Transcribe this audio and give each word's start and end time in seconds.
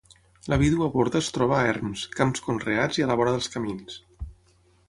La 0.51 0.57
vídua 0.61 0.87
borda 0.95 1.19
es 1.19 1.27
troba 1.35 1.59
a 1.59 1.67
erms, 1.73 2.07
camps 2.21 2.45
conreats 2.49 3.01
i 3.03 3.07
a 3.07 3.11
la 3.13 3.19
vora 3.21 3.35
dels 3.37 3.55
camins. 3.57 4.03